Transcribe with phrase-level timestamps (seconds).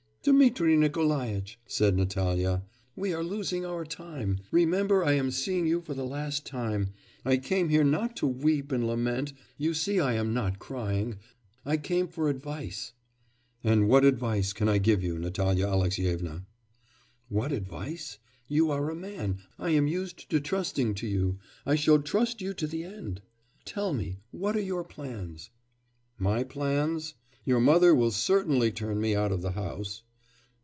[0.23, 2.61] 'Dmitri Nikolaitch!' said Natalya,
[2.95, 4.39] 'we are losing our time.
[4.51, 6.93] Remember I am seeing you for the last time.
[7.25, 11.17] I came here not to weep and lament you see I am not crying
[11.65, 12.93] I came for advice.'
[13.63, 16.45] 'And what advice can I give you, Natalya Alexyevna?'
[17.29, 18.19] 'What advice?
[18.47, 22.53] You are a man; I am used to trusting to you, I shall trust you
[22.53, 23.23] to the end.
[23.65, 25.49] Tell me, what are your plans?'
[26.19, 27.15] 'My plans....
[27.43, 30.03] Your mother certainly will turn me out of the house.